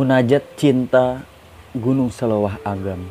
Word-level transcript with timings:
Munajat 0.00 0.56
Cinta 0.56 1.28
Gunung 1.76 2.08
Selawah 2.08 2.56
Agam 2.64 3.04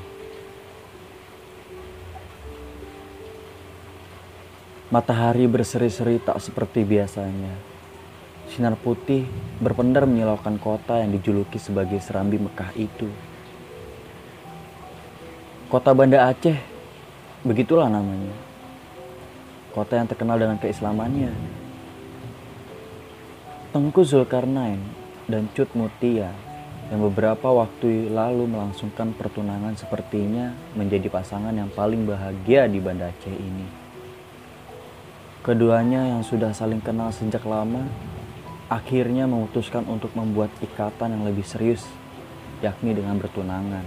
Matahari 4.90 5.46
berseri-seri 5.46 6.18
tak 6.18 6.42
seperti 6.42 6.82
biasanya. 6.82 7.54
Sinar 8.50 8.74
putih 8.74 9.30
berpendar 9.62 10.10
menyilaukan 10.10 10.58
kota 10.58 10.98
yang 10.98 11.14
dijuluki 11.14 11.62
sebagai 11.62 12.02
Serambi 12.02 12.42
Mekah 12.42 12.74
itu. 12.74 13.06
Kota 15.70 15.94
Banda 15.94 16.26
Aceh, 16.26 16.58
begitulah 17.46 17.86
namanya. 17.86 18.34
Kota 19.78 19.94
yang 19.94 20.10
terkenal 20.10 20.42
dengan 20.42 20.58
keislamannya. 20.58 21.38
Tengku 23.78 24.02
Zulkarnain 24.02 24.82
dan 25.30 25.46
Cut 25.54 25.70
Mutia 25.78 26.49
yang 26.90 27.06
beberapa 27.06 27.54
waktu 27.54 28.10
lalu 28.10 28.50
melangsungkan 28.50 29.14
pertunangan 29.14 29.78
sepertinya 29.78 30.58
menjadi 30.74 31.06
pasangan 31.06 31.54
yang 31.54 31.70
paling 31.70 32.10
bahagia 32.10 32.66
di 32.66 32.82
Banda 32.82 33.14
Aceh 33.14 33.30
ini. 33.30 33.70
Keduanya 35.46 36.18
yang 36.18 36.26
sudah 36.26 36.50
saling 36.50 36.82
kenal 36.82 37.14
sejak 37.14 37.46
lama 37.46 37.86
akhirnya 38.74 39.30
memutuskan 39.30 39.86
untuk 39.86 40.14
membuat 40.18 40.50
ikatan 40.62 41.14
yang 41.14 41.24
lebih 41.26 41.46
serius, 41.46 41.86
yakni 42.62 42.98
dengan 42.98 43.22
bertunangan. 43.22 43.86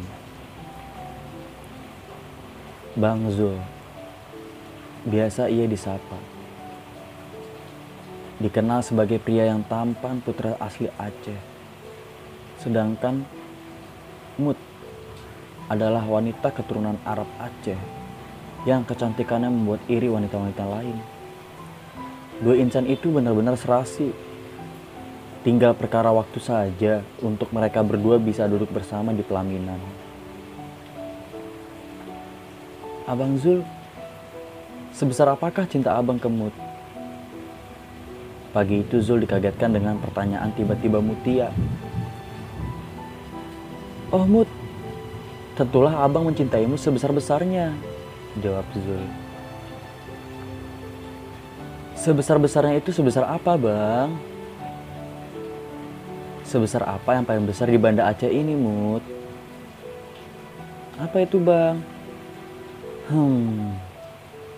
Bang 2.94 3.26
Zul, 3.34 3.58
biasa 5.06 5.50
ia 5.50 5.66
disapa. 5.66 6.18
Dikenal 8.42 8.82
sebagai 8.82 9.22
pria 9.22 9.50
yang 9.50 9.62
tampan 9.66 10.18
putra 10.18 10.58
asli 10.58 10.90
Aceh. 10.98 11.51
Sedangkan 12.62 13.26
Mut 14.38 14.56
adalah 15.66 16.06
wanita 16.06 16.54
keturunan 16.54 16.94
Arab 17.02 17.26
Aceh 17.42 17.76
yang 18.62 18.86
kecantikannya 18.86 19.50
membuat 19.50 19.82
iri 19.90 20.06
wanita-wanita 20.06 20.64
lain. 20.70 20.96
Dua 22.38 22.54
insan 22.58 22.86
itu 22.86 23.10
benar-benar 23.10 23.58
serasi. 23.58 24.14
Tinggal 25.42 25.74
perkara 25.74 26.14
waktu 26.14 26.38
saja 26.38 27.02
untuk 27.18 27.50
mereka 27.50 27.82
berdua 27.82 28.22
bisa 28.22 28.46
duduk 28.46 28.70
bersama 28.70 29.10
di 29.10 29.26
pelaminan. 29.26 29.78
Abang 33.10 33.34
Zul, 33.34 33.66
sebesar 34.94 35.26
apakah 35.34 35.66
cinta 35.66 35.98
abang 35.98 36.22
ke 36.22 36.30
Mut? 36.30 36.54
Pagi 38.54 38.86
itu 38.86 39.02
Zul 39.02 39.26
dikagetkan 39.26 39.74
dengan 39.74 39.98
pertanyaan 39.98 40.54
tiba-tiba 40.54 41.02
Mutia. 41.02 41.50
Oh 44.12 44.28
Mut, 44.28 44.44
tentulah 45.56 46.04
abang 46.04 46.28
mencintaimu 46.28 46.76
sebesar-besarnya, 46.76 47.72
jawab 48.44 48.68
Zul. 48.76 49.00
Sebesar-besarnya 51.96 52.76
itu 52.76 52.92
sebesar 52.92 53.24
apa 53.24 53.56
bang? 53.56 54.12
Sebesar 56.44 56.84
apa 56.84 57.16
yang 57.16 57.24
paling 57.24 57.48
besar 57.48 57.72
di 57.72 57.80
Banda 57.80 58.04
Aceh 58.04 58.28
ini 58.28 58.52
Mut? 58.52 59.00
Apa 61.00 61.24
itu 61.24 61.40
bang? 61.40 61.80
Hmm, 63.08 63.80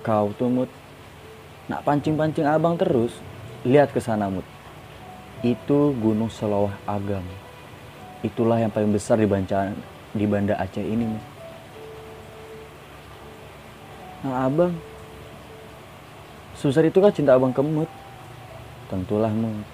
kau 0.03 0.35
tuh 0.35 0.51
Mut, 0.51 0.71
nak 1.71 1.87
pancing-pancing 1.87 2.43
abang 2.43 2.75
terus, 2.75 3.15
lihat 3.63 3.95
ke 3.95 4.03
sana 4.03 4.27
Mut. 4.27 4.43
Itu 5.47 5.95
Gunung 5.95 6.27
Selawah 6.27 6.75
Agam. 6.91 7.23
Itulah 8.25 8.57
yang 8.57 8.73
paling 8.73 8.89
besar 8.89 9.21
di 9.21 9.29
Banda, 9.29 9.69
di 10.17 10.25
Banda 10.25 10.57
Aceh 10.57 10.81
ini 10.81 11.05
Mut. 11.05 11.25
Nah 14.25 14.49
abang, 14.49 14.73
susah 16.57 16.81
itu 16.81 16.97
kan 17.05 17.13
cinta 17.13 17.37
abang 17.37 17.53
kemut. 17.53 17.85
Tentulah 18.89 19.29
Mut. 19.29 19.69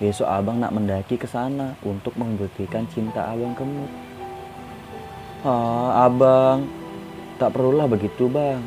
Besok 0.00 0.24
abang 0.24 0.56
nak 0.56 0.72
mendaki 0.72 1.20
ke 1.20 1.28
sana 1.28 1.76
untuk 1.84 2.16
membuktikan 2.16 2.88
cinta 2.88 3.28
abang 3.28 3.52
kemut. 3.52 3.92
Ah, 5.44 6.08
abang, 6.08 6.64
tak 7.36 7.52
perlulah 7.52 7.84
begitu 7.84 8.24
bang. 8.32 8.64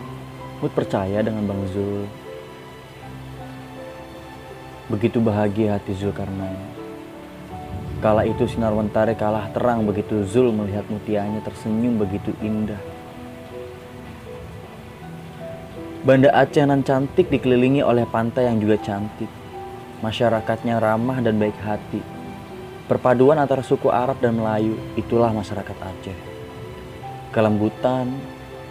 Mut 0.62 0.70
percaya 0.70 1.26
dengan 1.26 1.50
Bang 1.50 1.66
Zul. 1.74 2.06
Begitu 4.94 5.18
bahagia 5.18 5.82
hati 5.82 5.98
Zul 5.98 6.14
karena 6.14 6.54
Kala 8.06 8.22
itu 8.22 8.46
sinar 8.46 8.70
mentari 8.70 9.18
kalah 9.18 9.50
terang 9.50 9.82
begitu 9.82 10.22
Zul 10.30 10.54
melihat 10.54 10.86
mutianya 10.94 11.42
tersenyum 11.42 11.98
begitu 11.98 12.38
indah. 12.38 12.78
Banda 16.06 16.30
Aceh 16.38 16.62
nan 16.70 16.86
cantik 16.86 17.34
dikelilingi 17.34 17.82
oleh 17.82 18.06
pantai 18.06 18.46
yang 18.46 18.62
juga 18.62 18.78
cantik. 18.78 19.26
Masyarakatnya 20.06 20.78
ramah 20.78 21.18
dan 21.18 21.42
baik 21.42 21.58
hati. 21.66 21.98
Perpaduan 22.86 23.42
antara 23.42 23.66
suku 23.66 23.90
Arab 23.90 24.22
dan 24.22 24.38
Melayu, 24.38 24.78
itulah 24.94 25.34
masyarakat 25.34 25.74
Aceh. 25.74 26.18
Kelembutan 27.34 28.22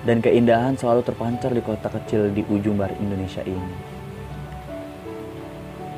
dan 0.07 0.23
keindahan 0.23 0.79
selalu 0.79 1.03
terpancar 1.03 1.51
di 1.51 1.59
kota 1.59 1.91
kecil 1.91 2.31
di 2.31 2.47
ujung 2.47 2.79
barat 2.79 3.03
Indonesia 3.03 3.43
ini. 3.43 3.94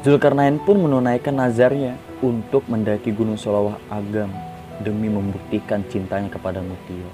Zulkarnain 0.06 0.62
pun 0.62 0.78
menunaikan 0.78 1.34
nazarnya 1.34 1.98
untuk 2.22 2.62
mendaki 2.70 3.10
Gunung 3.10 3.34
Solawah 3.34 3.74
Agam 3.90 4.30
demi 4.78 5.10
membuktikan 5.10 5.82
cintanya 5.90 6.30
kepada 6.30 6.62
Mutio. 6.62 7.10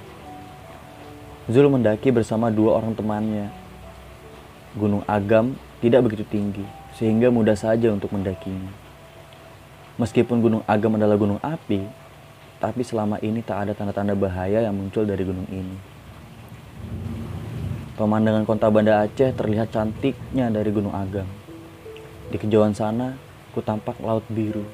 Zul 1.48 1.72
mendaki 1.72 2.12
bersama 2.12 2.52
dua 2.52 2.76
orang 2.76 2.92
temannya. 2.92 3.48
Gunung 4.76 5.00
Agam 5.08 5.56
tidak 5.80 6.04
begitu 6.04 6.28
tinggi, 6.28 6.68
sehingga 6.92 7.32
mudah 7.32 7.56
saja 7.56 7.88
untuk 7.88 8.12
mendakinya. 8.12 8.68
Meskipun 9.96 10.44
Gunung 10.44 10.62
Agam 10.68 10.92
adalah 11.00 11.16
gunung 11.16 11.40
api, 11.40 11.88
tapi 12.60 12.84
selama 12.84 13.16
ini 13.24 13.40
tak 13.40 13.56
ada 13.56 13.72
tanda-tanda 13.72 14.12
bahaya 14.12 14.68
yang 14.68 14.76
muncul 14.76 15.08
dari 15.08 15.24
gunung 15.24 15.48
ini. 15.48 15.80
Pemandangan 17.96 18.44
kota 18.44 18.68
Banda 18.68 19.00
Aceh 19.00 19.32
terlihat 19.32 19.72
cantiknya 19.72 20.52
dari 20.52 20.68
Gunung 20.68 20.92
Agam. 20.92 21.41
Di 22.32 22.40
kejauhan 22.40 22.72
sana, 22.72 23.12
ku 23.52 23.60
tampak 23.60 24.00
laut 24.00 24.24
biru. 24.32 24.64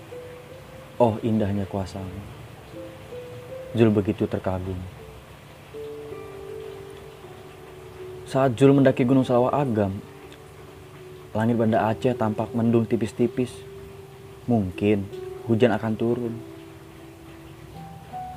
Oh, 0.95 1.19
indahnya 1.27 1.67
kuasamu. 1.67 2.23
Zul 3.75 3.91
begitu 3.91 4.31
terkagum. 4.31 4.79
Saat 8.31 8.55
Zul 8.55 8.71
mendaki 8.71 9.03
Gunung 9.03 9.27
Salawah 9.27 9.59
Agam, 9.59 9.99
langit 11.35 11.59
Banda 11.59 11.91
Aceh 11.91 12.15
tampak 12.15 12.55
mendung 12.55 12.87
tipis-tipis. 12.87 13.51
Mungkin 14.47 15.03
hujan 15.51 15.75
akan 15.75 15.93
turun. 15.99 16.35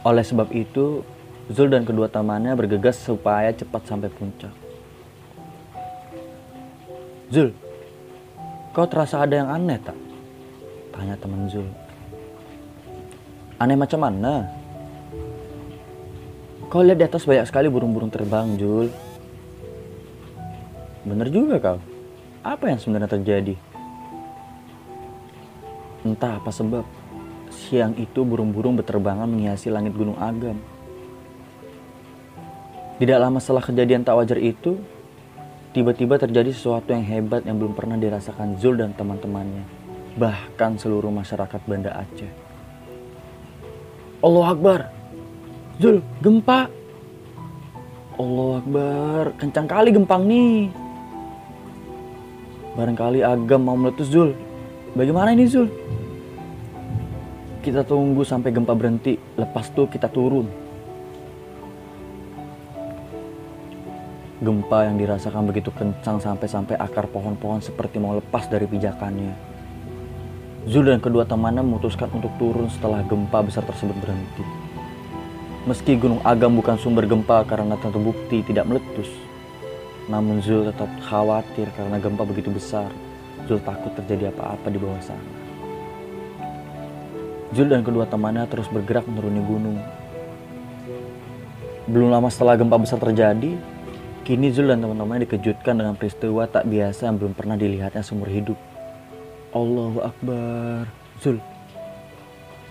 Oleh 0.02 0.26
sebab 0.26 0.50
itu, 0.50 1.06
Zul 1.54 1.70
dan 1.70 1.86
kedua 1.86 2.10
temannya 2.10 2.58
bergegas 2.58 2.98
supaya 2.98 3.54
cepat 3.54 3.86
sampai 3.86 4.10
puncak. 4.10 4.54
Zul, 7.30 7.54
kau 8.72 8.88
terasa 8.88 9.24
ada 9.24 9.36
yang 9.44 9.50
aneh 9.52 9.80
tak? 9.80 9.98
Tanya 10.96 11.16
teman 11.20 11.48
Zul. 11.48 11.68
Aneh 13.60 13.78
macam 13.78 14.00
mana? 14.02 14.48
Kau 16.72 16.80
lihat 16.80 16.98
di 16.98 17.06
atas 17.06 17.28
banyak 17.28 17.46
sekali 17.52 17.68
burung-burung 17.68 18.08
terbang, 18.08 18.56
Zul. 18.56 18.88
Bener 21.04 21.28
juga 21.28 21.60
kau. 21.60 21.80
Apa 22.42 22.72
yang 22.72 22.80
sebenarnya 22.80 23.12
terjadi? 23.12 23.60
Entah 26.02 26.42
apa 26.42 26.50
sebab, 26.50 26.88
siang 27.54 27.94
itu 28.00 28.26
burung-burung 28.26 28.80
berterbangan 28.80 29.30
menghiasi 29.30 29.70
langit 29.70 29.94
Gunung 29.94 30.18
Agam. 30.18 30.58
Tidak 32.98 33.18
lama 33.20 33.38
setelah 33.38 33.62
kejadian 33.62 34.02
tak 34.02 34.18
wajar 34.18 34.42
itu, 34.42 34.82
tiba-tiba 35.72 36.20
terjadi 36.20 36.52
sesuatu 36.52 36.92
yang 36.92 37.04
hebat 37.08 37.48
yang 37.48 37.56
belum 37.56 37.72
pernah 37.72 37.96
dirasakan 37.96 38.60
Zul 38.60 38.80
dan 38.80 38.92
teman-temannya, 38.92 39.64
bahkan 40.20 40.76
seluruh 40.76 41.12
masyarakat 41.12 41.62
Banda 41.64 41.96
Aceh. 41.96 42.32
Allah 44.22 44.48
Akbar! 44.52 44.80
Zul, 45.80 46.04
gempa! 46.20 46.68
Allah 48.20 48.52
Akbar, 48.60 49.24
kencang 49.40 49.68
kali 49.68 49.90
gempang 49.96 50.28
nih. 50.28 50.70
Barangkali 52.76 53.20
agam 53.24 53.64
mau 53.64 53.80
meletus 53.80 54.12
Zul. 54.12 54.36
Bagaimana 54.92 55.32
ini 55.32 55.48
Zul? 55.48 55.72
Kita 57.64 57.88
tunggu 57.88 58.28
sampai 58.28 58.52
gempa 58.52 58.76
berhenti, 58.76 59.16
lepas 59.40 59.72
tuh 59.72 59.88
kita 59.88 60.12
turun. 60.12 60.71
Gempa 64.42 64.90
yang 64.90 64.98
dirasakan 64.98 65.46
begitu 65.46 65.70
kencang 65.70 66.18
sampai-sampai 66.18 66.74
akar 66.82 67.06
pohon-pohon 67.14 67.62
seperti 67.62 68.02
mau 68.02 68.18
lepas 68.18 68.50
dari 68.50 68.66
pijakannya. 68.66 69.38
Zul 70.66 70.90
dan 70.90 70.98
kedua 70.98 71.30
temannya 71.30 71.62
memutuskan 71.62 72.10
untuk 72.10 72.34
turun 72.42 72.66
setelah 72.66 73.06
gempa 73.06 73.46
besar 73.46 73.62
tersebut 73.70 73.94
berhenti. 74.02 74.42
Meski 75.70 75.94
Gunung 75.94 76.26
Agam 76.26 76.58
bukan 76.58 76.74
sumber 76.82 77.06
gempa 77.06 77.46
karena 77.46 77.78
terbukti 77.78 78.42
tidak 78.42 78.66
meletus, 78.66 79.14
namun 80.10 80.42
Zul 80.42 80.66
tetap 80.74 80.90
khawatir 81.06 81.70
karena 81.78 82.02
gempa 82.02 82.26
begitu 82.26 82.50
besar. 82.50 82.90
Zul 83.46 83.62
takut 83.62 83.94
terjadi 83.94 84.34
apa-apa 84.34 84.74
di 84.74 84.82
bawah 84.82 85.02
sana. 85.06 85.34
Zul 87.54 87.70
dan 87.70 87.86
kedua 87.86 88.10
temannya 88.10 88.50
terus 88.50 88.66
bergerak 88.74 89.06
menuruni 89.06 89.42
gunung. 89.46 89.78
Belum 91.86 92.10
lama 92.10 92.26
setelah 92.34 92.58
gempa 92.58 92.82
besar 92.82 92.98
terjadi, 92.98 93.54
kini 94.32 94.48
Zul 94.48 94.72
dan 94.72 94.80
teman-temannya 94.80 95.28
dikejutkan 95.28 95.76
dengan 95.76 95.92
peristiwa 96.00 96.48
tak 96.48 96.64
biasa 96.64 97.12
yang 97.12 97.20
belum 97.20 97.36
pernah 97.36 97.60
dilihatnya 97.60 98.00
seumur 98.00 98.32
hidup. 98.32 98.56
Allahu 99.52 100.00
Akbar. 100.00 100.88
Zul. 101.20 101.36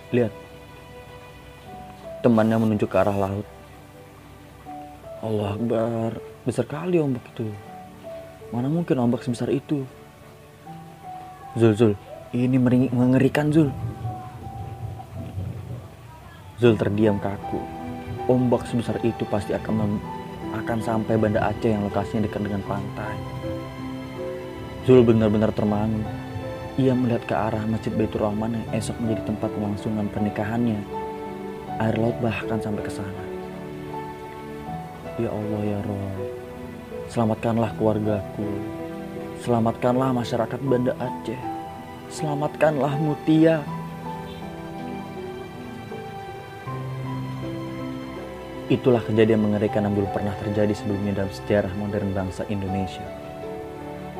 Lihat. 0.08 0.32
Temannya 2.24 2.56
menunjuk 2.64 2.88
ke 2.88 2.96
arah 2.96 3.12
laut. 3.12 3.44
Allah 5.20 5.52
Akbar. 5.52 6.10
Besar 6.48 6.64
kali 6.64 6.96
ombak 6.96 7.28
itu. 7.36 7.52
Mana 8.56 8.72
mungkin 8.72 8.96
ombak 8.96 9.20
sebesar 9.20 9.52
itu? 9.52 9.84
Zul, 11.60 11.76
Zul. 11.76 11.92
Ini 12.32 12.56
mengerikan 12.88 13.52
Zul. 13.52 13.68
Zul 16.56 16.72
terdiam 16.80 17.20
kaku. 17.20 17.60
Ombak 18.32 18.64
sebesar 18.64 18.96
itu 19.04 19.28
pasti 19.28 19.52
akan 19.52 20.00
akan 20.55 20.79
sampai 20.82 21.14
Banda 21.14 21.41
Aceh 21.50 21.70
yang 21.70 21.87
lokasinya 21.87 22.26
dekat 22.26 22.43
dengan 22.47 22.62
pantai. 22.67 23.14
Zul 24.85 25.05
benar-benar 25.05 25.55
termangu 25.55 26.02
ia 26.81 26.97
melihat 26.97 27.29
ke 27.29 27.35
arah 27.37 27.61
Masjid 27.69 27.93
Baitur 27.93 28.25
Rahman 28.25 28.56
yang 28.56 28.67
esok 28.73 28.97
menjadi 29.05 29.29
tempat 29.29 29.52
pelangsungan 29.52 30.06
pernikahannya. 30.08 30.81
Air 31.76 31.97
laut 32.00 32.17
bahkan 32.25 32.56
sampai 32.56 32.81
ke 32.81 32.93
sana. 32.93 33.25
Ya 35.20 35.29
Allah 35.29 35.62
ya 35.67 35.79
Roh, 35.85 36.17
selamatkanlah 37.12 37.76
keluargaku. 37.76 38.49
Selamatkanlah 39.44 40.17
masyarakat 40.17 40.61
Banda 40.64 40.96
Aceh. 40.96 41.41
Selamatkanlah 42.08 42.96
Mutia. 42.96 43.61
Itulah 48.70 49.02
kejadian 49.02 49.43
mengerikan 49.43 49.82
yang 49.82 49.99
belum 49.99 50.14
pernah 50.14 50.31
terjadi 50.38 50.70
sebelumnya 50.78 51.19
dalam 51.19 51.32
sejarah 51.34 51.75
modern 51.75 52.14
bangsa 52.14 52.46
Indonesia. 52.46 53.02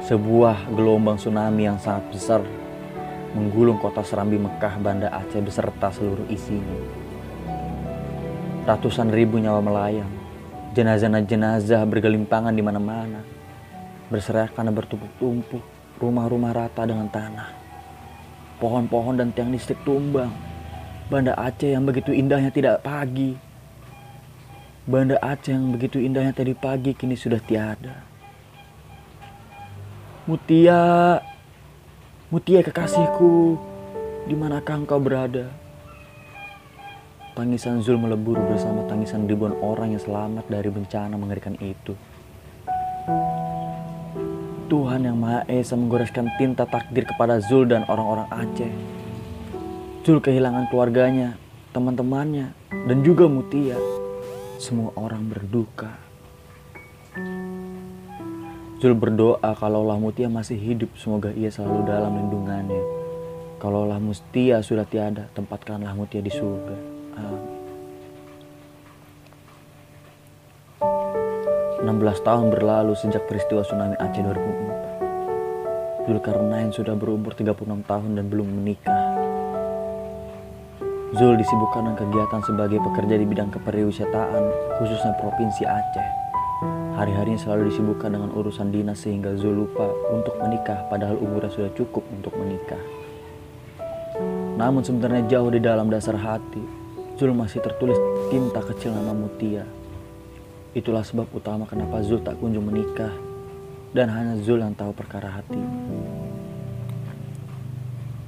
Sebuah 0.03 0.75
gelombang 0.75 1.23
tsunami 1.23 1.71
yang 1.71 1.79
sangat 1.79 2.11
besar 2.11 2.43
menggulung 3.31 3.79
kota 3.79 4.03
Serambi 4.03 4.43
Mekah, 4.43 4.75
Banda 4.83 5.07
Aceh 5.15 5.39
beserta 5.39 5.95
seluruh 5.95 6.27
isinya. 6.27 6.79
Ratusan 8.67 9.15
ribu 9.15 9.39
nyawa 9.39 9.63
melayang, 9.63 10.11
jenazah-jenazah 10.75 11.87
bergelimpangan 11.87 12.51
di 12.51 12.63
mana-mana, 12.67 13.23
berserakan 14.11 14.67
dan 14.67 14.75
bertumpuk-tumpuk, 14.75 15.63
rumah-rumah 16.03 16.51
rata 16.51 16.83
dengan 16.83 17.07
tanah. 17.07 17.55
Pohon-pohon 18.59 19.15
dan 19.15 19.31
tiang 19.31 19.55
listrik 19.55 19.79
tumbang. 19.87 20.35
Banda 21.07 21.39
Aceh 21.39 21.71
yang 21.71 21.87
begitu 21.87 22.11
indahnya 22.11 22.51
tidak 22.51 22.83
pagi. 22.83 23.50
Banda 24.89 25.21
Aceh 25.21 25.53
yang 25.53 25.77
begitu 25.77 26.01
indahnya 26.01 26.33
tadi 26.33 26.57
pagi 26.57 26.97
kini 26.97 27.13
sudah 27.13 27.37
tiada. 27.37 28.01
Mutia, 30.25 31.21
Mutia 32.33 32.65
kekasihku, 32.65 33.61
di 34.25 34.33
manakah 34.33 34.81
engkau 34.81 34.97
berada? 34.97 35.53
Tangisan 37.37 37.85
Zul 37.85 38.01
melebur 38.01 38.41
bersama 38.41 38.89
tangisan 38.89 39.29
ribuan 39.29 39.53
orang 39.61 39.93
yang 39.93 40.01
selamat 40.01 40.49
dari 40.49 40.73
bencana 40.73 41.13
mengerikan 41.21 41.61
itu. 41.61 41.93
Tuhan 44.73 45.05
yang 45.05 45.21
Maha 45.21 45.45
Esa 45.45 45.77
menggoreskan 45.77 46.25
tinta 46.41 46.65
takdir 46.65 47.05
kepada 47.05 47.37
Zul 47.45 47.69
dan 47.69 47.85
orang-orang 47.85 48.33
Aceh. 48.33 48.73
Zul 50.09 50.25
kehilangan 50.25 50.73
keluarganya, 50.73 51.37
teman-temannya, 51.77 52.57
dan 52.89 52.99
juga 53.05 53.29
Mutia. 53.29 53.90
Semua 54.61 54.93
orang 55.01 55.25
berduka. 55.25 55.89
Zul 58.77 58.93
berdoa 58.93 59.57
kalaulah 59.57 59.97
Mutia 59.97 60.29
masih 60.29 60.61
hidup 60.61 60.93
semoga 61.01 61.33
ia 61.33 61.49
selalu 61.49 61.89
dalam 61.89 62.13
lindungannya. 62.13 62.85
Kalaulah 63.57 63.97
Mutia 63.97 64.61
sudah 64.61 64.85
tiada, 64.85 65.33
tempatkanlah 65.33 65.97
Mutia 65.97 66.21
di 66.21 66.29
surga. 66.29 66.77
Amin. 67.17 67.57
16 71.81 72.21
tahun 72.21 72.53
berlalu 72.53 72.93
sejak 73.01 73.25
peristiwa 73.25 73.65
tsunami 73.65 73.97
Aceh 73.97 74.21
2004. 74.21 76.05
Zulkarnain 76.05 76.69
sudah 76.69 76.93
berumur 76.93 77.33
36 77.33 77.65
tahun 77.89 78.11
dan 78.21 78.29
belum 78.29 78.61
menikah. 78.61 79.10
Zul 81.11 81.35
disibukkan 81.35 81.91
dengan 81.91 81.99
kegiatan 81.99 82.41
sebagai 82.47 82.79
pekerja 82.87 83.19
di 83.19 83.27
bidang 83.27 83.51
kepariwisataan, 83.51 84.43
khususnya 84.79 85.11
Provinsi 85.19 85.67
Aceh. 85.67 86.09
Hari-harinya 86.95 87.35
selalu 87.35 87.67
disibukkan 87.75 88.15
dengan 88.15 88.31
urusan 88.31 88.71
dinas 88.71 89.03
sehingga 89.03 89.35
Zul 89.35 89.67
lupa 89.67 89.91
untuk 90.15 90.39
menikah 90.39 90.87
padahal 90.87 91.19
umurnya 91.19 91.51
sudah 91.51 91.71
cukup 91.75 92.07
untuk 92.15 92.31
menikah. 92.39 92.79
Namun 94.55 94.87
sebenarnya 94.87 95.27
jauh 95.27 95.51
di 95.51 95.59
dalam 95.59 95.91
dasar 95.91 96.15
hati, 96.15 96.63
Zul 97.19 97.35
masih 97.35 97.59
tertulis 97.59 97.99
tinta 98.31 98.63
kecil 98.63 98.95
nama 98.95 99.11
Mutia. 99.11 99.67
Itulah 100.79 101.03
sebab 101.03 101.27
utama 101.35 101.67
kenapa 101.67 102.07
Zul 102.07 102.23
tak 102.23 102.39
kunjung 102.39 102.71
menikah 102.71 103.11
dan 103.91 104.15
hanya 104.15 104.39
Zul 104.47 104.63
yang 104.63 104.79
tahu 104.79 104.95
perkara 104.95 105.43
hati. 105.43 105.59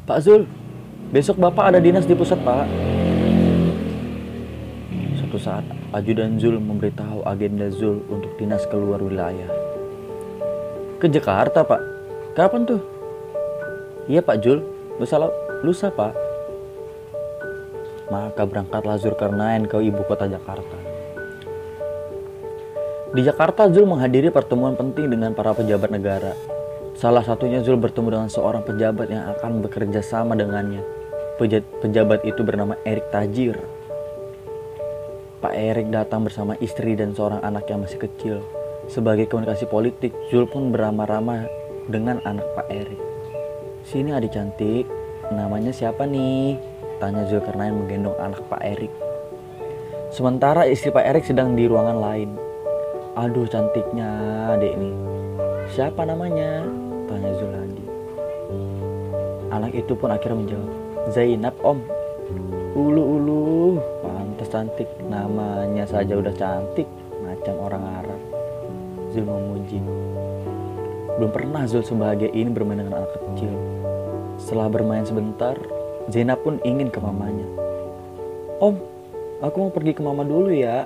Pak 0.02 0.18
Zul, 0.18 0.50
besok 1.12 1.36
Bapak 1.36 1.76
ada 1.76 1.78
dinas 1.78 2.08
di 2.08 2.16
pusat, 2.16 2.40
Pak. 2.40 2.64
Suatu 5.20 5.36
saat 5.36 5.64
Ajudan 5.92 6.40
Zul 6.40 6.56
memberitahu 6.56 7.20
agenda 7.28 7.68
Zul 7.68 8.00
untuk 8.08 8.32
dinas 8.40 8.64
keluar 8.72 8.96
wilayah. 8.96 9.44
Ke 10.96 11.04
Jakarta, 11.12 11.60
Pak. 11.60 11.80
Kapan 12.32 12.64
tuh? 12.64 12.80
Iya, 14.08 14.24
Pak 14.24 14.40
Zul. 14.40 14.64
Lusa, 14.96 15.20
lusa 15.60 15.92
Pak. 15.92 16.16
Maka 18.08 18.48
berangkatlah 18.48 18.96
Zulkarnain 18.96 19.68
ke 19.68 19.84
ibu 19.84 20.00
kota 20.08 20.24
Jakarta. 20.24 20.80
Di 23.12 23.20
Jakarta, 23.20 23.68
Zul 23.68 23.84
menghadiri 23.84 24.32
pertemuan 24.32 24.80
penting 24.80 25.12
dengan 25.12 25.36
para 25.36 25.52
pejabat 25.52 25.92
negara. 25.92 26.32
Salah 26.96 27.20
satunya 27.20 27.60
Zul 27.60 27.76
bertemu 27.76 28.08
dengan 28.08 28.28
seorang 28.32 28.64
pejabat 28.64 29.12
yang 29.12 29.28
akan 29.36 29.60
bekerja 29.60 30.00
sama 30.00 30.32
dengannya. 30.32 31.01
Pejabat 31.42 32.22
itu 32.22 32.38
bernama 32.46 32.78
Erik 32.86 33.10
Tajir. 33.10 33.58
Pak 35.42 35.58
Erik 35.58 35.90
datang 35.90 36.22
bersama 36.22 36.54
istri 36.62 36.94
dan 36.94 37.18
seorang 37.18 37.42
anak 37.42 37.66
yang 37.66 37.82
masih 37.82 37.98
kecil. 37.98 38.46
Sebagai 38.86 39.26
komunikasi 39.26 39.66
politik, 39.66 40.14
Zul 40.30 40.46
pun 40.46 40.70
beramah-ramah 40.70 41.50
dengan 41.90 42.22
anak 42.22 42.46
Pak 42.54 42.70
Erik. 42.70 43.00
Sini 43.82 44.14
adik 44.14 44.30
cantik, 44.30 44.86
namanya 45.34 45.74
siapa 45.74 46.06
nih? 46.06 46.54
Tanya 47.02 47.26
Zulkarnain 47.26 47.74
menggendong 47.74 48.14
anak 48.22 48.38
Pak 48.46 48.62
Erik. 48.62 48.94
Sementara 50.14 50.62
istri 50.70 50.94
Pak 50.94 51.02
Erik 51.02 51.26
sedang 51.26 51.58
di 51.58 51.66
ruangan 51.66 51.98
lain. 51.98 52.30
Aduh 53.18 53.50
cantiknya 53.50 54.06
adik 54.54 54.78
nih. 54.78 54.94
Siapa 55.74 56.06
namanya? 56.06 56.62
Tanya 57.10 57.30
Zul 57.34 57.50
lagi. 57.50 57.84
Anak 59.50 59.74
itu 59.74 59.98
pun 59.98 60.14
akhirnya 60.14 60.38
menjawab. 60.38 60.91
Zainab 61.10 61.58
om. 61.64 61.82
Ulu 62.72 63.02
ulu 63.02 63.42
cantik. 64.52 64.88
Namanya 65.08 65.88
saja 65.88 66.20
udah 66.20 66.34
cantik 66.36 66.84
macam 67.24 67.54
orang 67.56 67.84
Arab. 68.04 68.20
Zul 69.16 69.24
memuji. 69.24 69.80
Belum 71.16 71.32
pernah 71.32 71.64
Zul 71.64 71.80
sebahagia 71.80 72.28
ini 72.36 72.52
bermain 72.52 72.84
dengan 72.84 73.00
anak 73.00 73.16
kecil. 73.16 73.52
Setelah 74.36 74.68
bermain 74.68 75.08
sebentar 75.08 75.56
Zainab 76.12 76.44
pun 76.44 76.60
ingin 76.68 76.92
ke 76.92 77.00
mamanya. 77.00 77.48
Om 78.60 78.76
aku 79.40 79.56
mau 79.56 79.72
pergi 79.72 79.96
ke 79.96 80.04
mama 80.04 80.22
dulu 80.22 80.52
ya. 80.52 80.84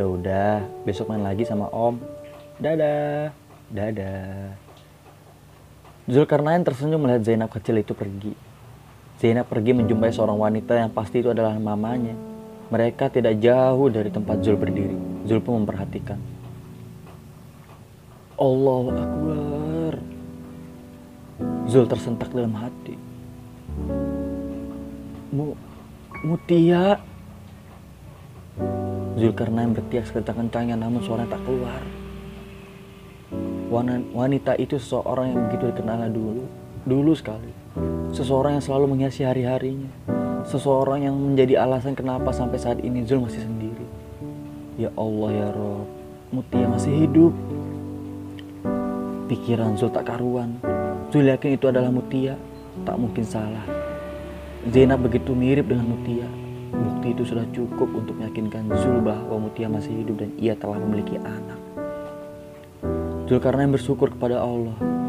Ya 0.00 0.04
udah 0.08 0.64
besok 0.88 1.12
main 1.12 1.20
lagi 1.20 1.44
sama 1.44 1.68
Om. 1.68 2.00
Dadah. 2.56 3.28
Dadah. 3.68 4.56
Zulkarnain 6.08 6.66
tersenyum 6.66 7.04
melihat 7.04 7.22
Zainab 7.22 7.52
kecil 7.52 7.78
itu 7.78 7.94
pergi 7.94 8.51
Zainab 9.22 9.46
pergi 9.46 9.70
menjumpai 9.70 10.10
seorang 10.10 10.34
wanita 10.34 10.74
yang 10.74 10.90
pasti 10.90 11.22
itu 11.22 11.30
adalah 11.30 11.54
mamanya. 11.54 12.10
Mereka 12.74 13.06
tidak 13.14 13.38
jauh 13.38 13.86
dari 13.86 14.10
tempat 14.10 14.42
Zul 14.42 14.58
berdiri. 14.58 14.98
Zul 15.30 15.38
pun 15.38 15.62
memperhatikan. 15.62 16.18
Allah 18.34 18.84
Akbar. 18.98 19.94
Zul 21.70 21.86
tersentak 21.86 22.34
dalam 22.34 22.50
hati. 22.58 22.98
Mu, 25.30 25.54
Mutia. 26.26 26.98
Zulkarnain 29.14 29.70
bertiak 29.70 30.10
sekencang-kencangnya 30.10 30.74
namun 30.74 30.98
suaranya 30.98 31.38
tak 31.38 31.46
keluar. 31.46 31.78
Wanita 34.18 34.58
itu 34.58 34.82
seseorang 34.82 35.30
yang 35.30 35.40
begitu 35.46 35.70
dikenalnya 35.70 36.10
dulu, 36.10 36.44
dulu 36.84 37.12
sekali. 37.14 37.50
Seseorang 38.12 38.58
yang 38.58 38.64
selalu 38.64 38.86
menghiasi 38.92 39.24
hari-harinya. 39.24 39.88
Seseorang 40.42 41.06
yang 41.06 41.14
menjadi 41.14 41.62
alasan 41.62 41.94
kenapa 41.94 42.34
sampai 42.34 42.58
saat 42.58 42.82
ini 42.82 43.06
Zul 43.06 43.22
masih 43.22 43.46
sendiri. 43.46 43.86
Ya 44.76 44.90
Allah 44.98 45.30
ya 45.30 45.48
Rob, 45.54 45.86
Mutia 46.34 46.66
masih 46.66 47.06
hidup. 47.06 47.32
Pikiran 49.30 49.78
Zul 49.78 49.94
tak 49.94 50.10
karuan. 50.10 50.58
Zul 51.14 51.30
yakin 51.30 51.54
itu 51.56 51.70
adalah 51.70 51.94
Mutia, 51.94 52.34
tak 52.82 52.98
mungkin 52.98 53.22
salah. 53.22 53.64
Zainab 54.68 55.06
begitu 55.06 55.32
mirip 55.32 55.70
dengan 55.70 55.94
Mutia. 55.94 56.26
Bukti 56.72 57.12
itu 57.12 57.22
sudah 57.22 57.46
cukup 57.54 57.88
untuk 57.94 58.18
meyakinkan 58.18 58.66
Zul 58.82 58.98
bahwa 59.04 59.46
Mutia 59.46 59.70
masih 59.70 59.92
hidup 60.02 60.26
dan 60.26 60.30
ia 60.40 60.58
telah 60.58 60.80
memiliki 60.80 61.20
anak. 61.22 61.60
Zulkarnain 63.30 63.70
bersyukur 63.70 64.12
kepada 64.12 64.42
Allah. 64.42 65.01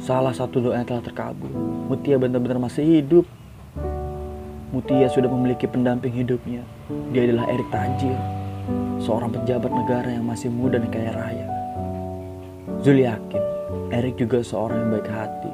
Salah 0.00 0.32
satu 0.32 0.64
doa 0.64 0.80
yang 0.80 0.88
telah 0.88 1.04
terkabul. 1.04 1.52
Mutia 1.92 2.16
benar-benar 2.16 2.56
masih 2.56 2.80
hidup. 2.88 3.28
Mutia 4.72 5.12
sudah 5.12 5.28
memiliki 5.28 5.68
pendamping 5.68 6.08
hidupnya. 6.16 6.64
Dia 7.12 7.28
adalah 7.28 7.44
Erik 7.52 7.68
Tajir, 7.68 8.16
seorang 9.04 9.28
pejabat 9.28 9.68
negara 9.68 10.08
yang 10.08 10.24
masih 10.24 10.48
muda 10.48 10.80
dan 10.80 10.88
kaya 10.88 11.12
raya. 11.12 11.46
Zul 12.80 13.04
yakin 13.04 13.44
Erik 13.92 14.16
juga 14.16 14.40
seorang 14.40 14.88
yang 14.88 14.90
baik 14.96 15.08
hati 15.12 15.52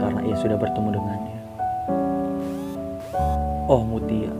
karena 0.00 0.20
ia 0.24 0.36
sudah 0.40 0.56
bertemu 0.56 0.88
dengannya. 0.96 1.40
Oh 3.68 3.84
Mutia, 3.84 4.32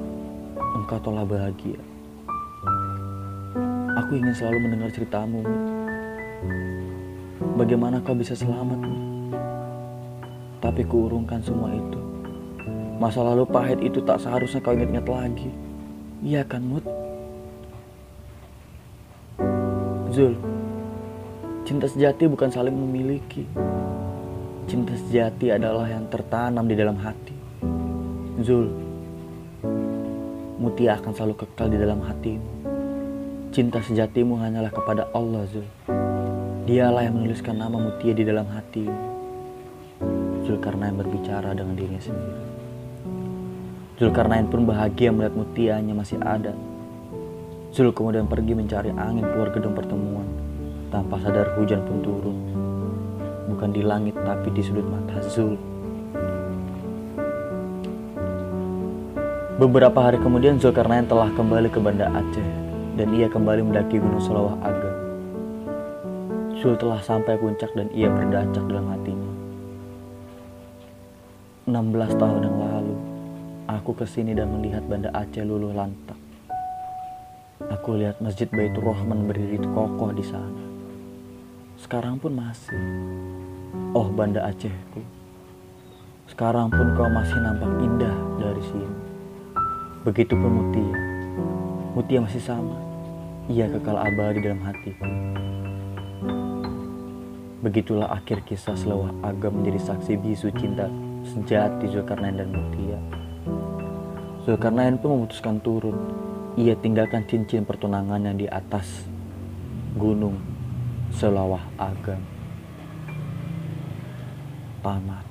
engkau 0.56 0.98
telah 1.04 1.28
bahagia. 1.28 1.76
Aku 4.00 4.10
ingin 4.16 4.32
selalu 4.32 4.58
mendengar 4.64 4.88
ceritamu. 4.94 5.44
Bagaimana 7.36 8.00
kau 8.00 8.16
bisa 8.16 8.32
selamat? 8.32 8.80
Tapi 10.64 10.82
kuurungkan 10.88 11.44
semua 11.44 11.68
itu. 11.68 12.00
Masa 12.96 13.20
lalu 13.20 13.44
pahit 13.44 13.76
itu 13.84 14.00
tak 14.00 14.24
seharusnya 14.24 14.64
kau 14.64 14.72
ingat-ingat 14.72 15.04
lagi. 15.04 15.52
Iya 16.24 16.48
kan, 16.48 16.64
Mut? 16.64 16.80
Zul, 20.16 20.32
cinta 21.68 21.84
sejati 21.84 22.24
bukan 22.24 22.48
saling 22.48 22.72
memiliki. 22.72 23.44
Cinta 24.64 24.96
sejati 24.96 25.52
adalah 25.52 25.84
yang 25.92 26.08
tertanam 26.08 26.64
di 26.64 26.72
dalam 26.72 26.96
hati. 26.96 27.36
Zul, 28.40 28.72
Mutia 30.56 30.96
akan 30.96 31.12
selalu 31.12 31.44
kekal 31.44 31.68
di 31.68 31.76
dalam 31.76 32.00
hatimu. 32.00 32.48
Cinta 33.52 33.76
sejatimu 33.84 34.40
hanyalah 34.40 34.72
kepada 34.72 35.04
Allah, 35.12 35.44
Zul. 35.52 35.68
Dialah 36.66 37.06
yang 37.06 37.22
menuliskan 37.22 37.62
nama 37.62 37.78
Mutia 37.78 38.10
di 38.10 38.26
dalam 38.26 38.50
hatimu. 38.50 38.98
Zulkarnain 40.42 40.98
berbicara 40.98 41.54
dengan 41.54 41.78
dirinya 41.78 42.02
sendiri. 42.02 42.42
Zulkarnain 44.02 44.50
pun 44.50 44.66
bahagia 44.66 45.14
melihat 45.14 45.38
Mutianya 45.38 45.94
masih 45.94 46.18
ada. 46.18 46.50
Zul 47.70 47.94
kemudian 47.94 48.26
pergi 48.26 48.58
mencari 48.58 48.90
angin 48.90 49.22
keluar 49.30 49.54
gedung 49.54 49.78
pertemuan. 49.78 50.26
Tanpa 50.90 51.22
sadar 51.22 51.54
hujan 51.54 51.86
pun 51.86 52.02
turun. 52.02 52.38
Bukan 53.46 53.70
di 53.70 53.86
langit 53.86 54.18
tapi 54.26 54.50
di 54.50 54.58
sudut 54.66 54.90
mata 54.90 55.22
Zul. 55.22 55.54
Beberapa 59.62 60.02
hari 60.02 60.18
kemudian 60.18 60.58
Zulkarnain 60.58 61.06
telah 61.06 61.30
kembali 61.30 61.70
ke 61.70 61.78
Banda 61.78 62.10
Aceh 62.10 62.48
dan 62.98 63.06
ia 63.14 63.30
kembali 63.30 63.70
mendaki 63.70 64.02
Gunung 64.02 64.18
Selawah 64.18 64.58
Agam. 64.66 64.85
Zul 66.66 66.74
telah 66.82 66.98
sampai 66.98 67.38
puncak 67.38 67.70
dan 67.78 67.86
ia 67.94 68.10
berdacak 68.10 68.66
dalam 68.66 68.90
hatinya. 68.90 69.32
16 71.70 72.18
tahun 72.18 72.42
yang 72.42 72.58
lalu, 72.58 72.96
aku 73.70 73.94
ke 73.94 74.02
sini 74.02 74.34
dan 74.34 74.50
melihat 74.50 74.82
Banda 74.90 75.14
Aceh 75.14 75.46
luluh 75.46 75.70
lantak. 75.70 76.18
Aku 77.70 77.94
lihat 77.94 78.18
Masjid 78.18 78.50
Baitur 78.50 78.82
Rahman 78.82 79.30
berdiri 79.30 79.62
kokoh 79.62 80.10
di 80.10 80.26
sana. 80.26 80.58
Sekarang 81.78 82.18
pun 82.18 82.34
masih. 82.34 82.82
Oh 83.94 84.10
Banda 84.10 84.42
Acehku, 84.50 85.06
sekarang 86.26 86.66
pun 86.74 86.98
kau 86.98 87.06
masih 87.06 87.38
nampak 87.46 87.78
indah 87.78 88.16
dari 88.42 88.62
sini. 88.66 88.90
Begitupun 90.02 90.50
Mutia. 90.50 90.98
Mutia 91.94 92.18
masih 92.26 92.42
sama. 92.42 92.74
Ia 93.46 93.70
kekal 93.70 94.02
abadi 94.02 94.42
dalam 94.42 94.58
hatiku. 94.66 95.45
Begitulah 97.66 98.14
akhir 98.14 98.46
kisah 98.46 98.78
Selawah 98.78 99.10
Agam 99.26 99.58
menjadi 99.58 99.90
saksi 99.90 100.22
bisu 100.22 100.54
cinta 100.54 100.86
sejati 101.26 101.90
Zulkarnain 101.90 102.38
dan 102.38 102.54
Mutia. 102.54 102.94
Zulkarnain 104.46 104.94
pun 105.02 105.18
memutuskan 105.18 105.58
turun. 105.58 105.98
Ia 106.54 106.78
tinggalkan 106.78 107.26
cincin 107.26 107.66
pertunangannya 107.66 108.38
di 108.38 108.46
atas 108.46 109.10
gunung 109.98 110.38
Selawah 111.10 111.66
Agam. 111.74 112.22
Tamat. 114.86 115.26